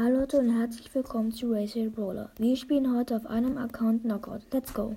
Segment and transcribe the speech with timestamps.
[0.00, 2.30] Hallo Leute und herzlich willkommen zu Racer Brawler.
[2.38, 4.42] Wir spielen heute auf einem Account Knockout.
[4.52, 4.94] Let's go.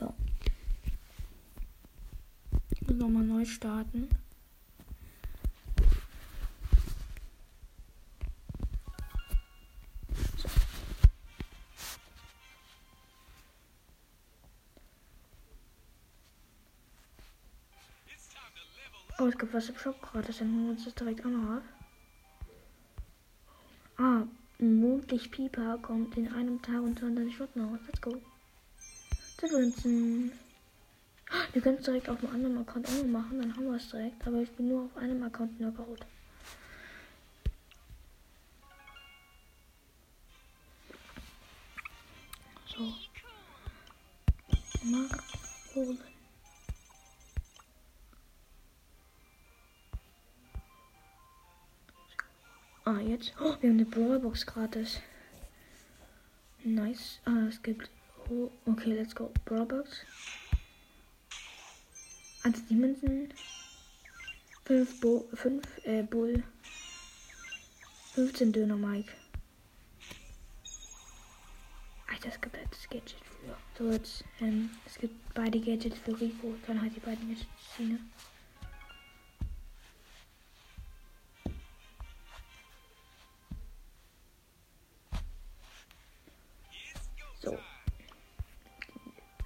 [0.00, 0.14] So.
[2.70, 4.08] Ich muss nochmal neu starten.
[19.20, 20.38] Oh, es gibt was im Shop gratis.
[20.38, 21.62] Dann holen wir uns das direkt auch noch ab.
[23.96, 24.22] Ah,
[24.60, 27.80] Mondlicht Pieper kommt in einem Tag und 20 Stunden raus.
[27.86, 28.16] Let's go.
[29.42, 30.30] Differenzen.
[31.52, 34.24] Wir können es direkt auf einem anderen Account auch machen, dann haben wir es direkt.
[34.26, 36.06] Aber ich bin nur auf einem Account Knockout.
[42.66, 42.94] So.
[44.84, 45.22] Mark
[45.74, 46.17] holen.
[52.88, 53.34] Ah, jetzt.
[53.38, 55.00] Oh, wir haben eine Brawlbox gratis.
[56.64, 57.20] Nice.
[57.26, 57.90] Ah, es gibt.
[58.30, 59.30] Oh, okay, let's go.
[59.44, 60.06] Brawlbox.
[62.44, 63.28] 1 Dimension.
[64.64, 66.42] 5 Bo 5 äh, Bull.
[68.14, 69.12] 15 Döner Mike.
[72.10, 73.56] Alter, es gibt halt das Gadget für.
[73.76, 74.24] So, jetzt.
[74.40, 76.54] Ähm, es gibt beide Gadgets für Rico.
[76.66, 77.50] Dann halt die beiden Gadgets.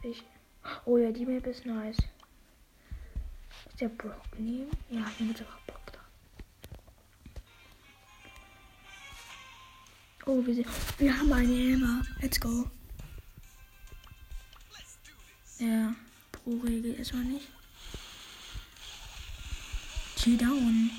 [0.03, 0.25] Ich.
[0.85, 1.97] Oh ja, die Map ist nice.
[3.69, 4.71] Ist der Brock nehmen?
[4.91, 5.99] Ja, hier mit sogar Brock da.
[10.27, 10.67] Oh, wir, sehen,
[10.99, 12.03] wir haben eine Emma.
[12.21, 12.69] Let's go.
[15.59, 15.95] Ja,
[16.33, 17.49] pro Regel erstmal nicht.
[20.17, 20.91] Chill down.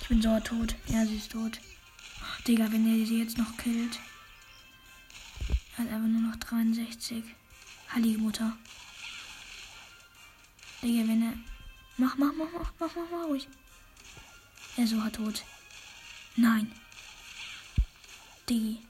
[0.00, 0.76] Ich bin so tot.
[0.86, 1.60] Ja, sie ist tot.
[2.46, 3.98] Digga, wenn er sie jetzt noch killt.
[5.76, 7.22] Er hat einfach nur noch 63.
[7.92, 8.56] Heilige Mutter.
[10.82, 11.32] Digga, wenn er.
[11.98, 13.46] Mach, mach, mach, mach, mach, mach, mach ruhig.
[14.76, 15.42] Er ist sogar tot.
[16.36, 16.72] Nein.
[18.48, 18.82] Diggi.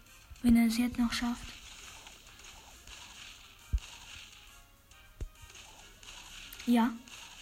[0.42, 1.52] Wenn er es jetzt noch schafft.
[6.66, 6.92] Ja.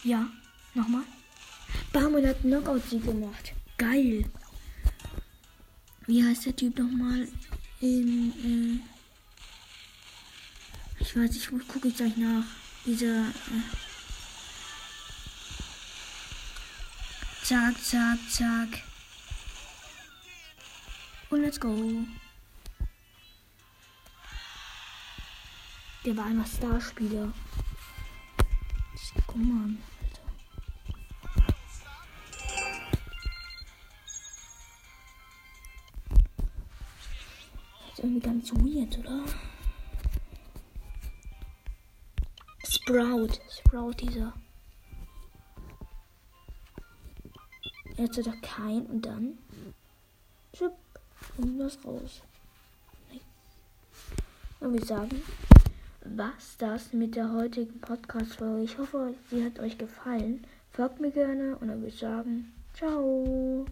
[0.03, 0.27] Ja.
[0.73, 1.03] Nochmal.
[1.93, 3.53] Bam und hat einen Knockout-Sieg gemacht.
[3.77, 4.29] Geil.
[6.07, 7.27] Wie heißt der Typ nochmal?
[7.79, 8.94] In, äh
[11.05, 12.43] ich weiß, ich gucke ich gleich nach.
[12.85, 13.27] Dieser.
[13.27, 13.85] Äh
[17.43, 18.81] zack, zack, zack.
[21.29, 21.75] Und let's go.
[26.03, 27.31] Der war einmal Starspieler.
[29.27, 29.69] Guck mal.
[37.97, 39.23] Irgendwie ganz weird, oder?
[42.87, 43.39] Sprout.
[43.49, 44.31] Sprout dieser.
[47.97, 49.39] Jetzt hat er kein und dann.
[50.53, 50.77] Schupp.
[51.37, 52.21] Und was raus.
[54.59, 55.19] Und wir sagen,
[56.01, 58.61] was das mit der heutigen Podcast-Folge.
[58.61, 60.45] Ich hoffe, sie hat euch gefallen.
[60.71, 63.65] Folgt mir gerne und dann würde ich sagen, ciao.